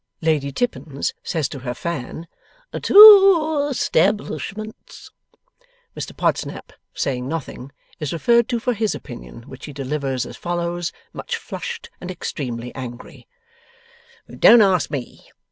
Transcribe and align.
Lady 0.21 0.51
Tippins 0.51 1.13
says 1.21 1.47
to 1.49 1.59
her 1.59 1.75
fan, 1.75 2.27
'Two 2.81 3.67
establishments.' 3.69 5.11
Mr 5.95 6.17
Podsnap, 6.17 6.73
saying 6.91 7.27
nothing, 7.27 7.71
is 7.99 8.11
referred 8.11 8.49
to 8.49 8.59
for 8.59 8.73
his 8.73 8.95
opinion; 8.95 9.43
which 9.43 9.65
he 9.65 9.73
delivers 9.73 10.25
as 10.25 10.35
follows; 10.37 10.91
much 11.13 11.35
flushed 11.37 11.91
and 12.01 12.09
extremely 12.09 12.73
angry: 12.73 13.27
'Don't 14.27 14.63
ask 14.63 14.89
me. 14.89 15.27